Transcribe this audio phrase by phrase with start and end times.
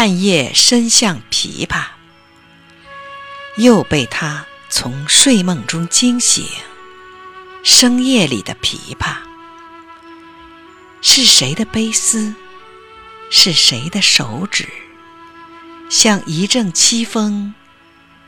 [0.00, 1.84] 半夜伸向琵琶，
[3.58, 6.46] 又被他从睡梦中惊醒。
[7.62, 9.16] 深夜里的琵琶，
[11.02, 12.34] 是谁的悲思？
[13.28, 14.66] 是谁的手指？
[15.90, 17.52] 像一阵凄风，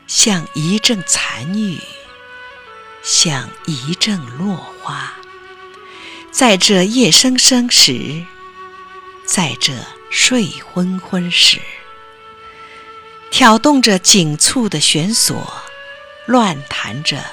[0.05, 1.79] 像一阵残雨，
[3.01, 5.11] 像一阵落花，
[6.29, 8.23] 在这夜深深时，
[9.25, 9.73] 在这
[10.09, 11.59] 睡昏昏时，
[13.31, 15.53] 挑动着紧促的弦索，
[16.25, 17.23] 乱弹着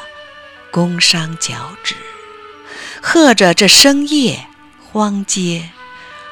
[0.71, 1.95] 宫商角徵，
[3.03, 4.47] 和着这深夜
[4.91, 5.71] 荒街，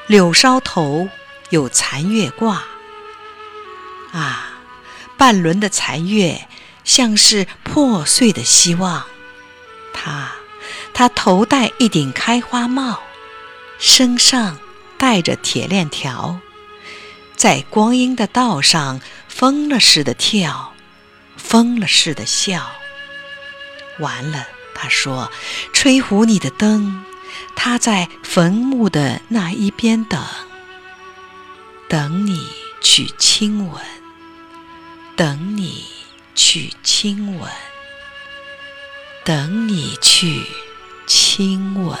[0.07, 1.09] 柳梢头
[1.49, 2.63] 有残月挂。
[4.11, 4.53] 啊，
[5.17, 6.47] 半轮的残月，
[6.83, 9.05] 像是破碎的希望。
[9.93, 10.31] 他，
[10.93, 13.03] 他头戴一顶开花帽，
[13.77, 14.57] 身上
[14.99, 16.39] 带着铁链条，
[17.35, 20.73] 在光阴的道上疯了似的跳，
[21.37, 22.69] 疯了似的笑。
[23.97, 25.31] 完了，他说
[25.73, 27.03] ：“吹胡你的灯，
[27.55, 30.23] 他在坟墓的那一边等，
[31.87, 32.45] 等你
[32.81, 33.81] 去亲吻。”
[35.15, 35.83] 等你
[36.33, 37.51] 去亲吻，
[39.25, 40.45] 等你去
[41.05, 41.99] 亲吻。